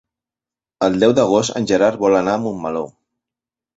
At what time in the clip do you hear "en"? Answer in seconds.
1.61-1.69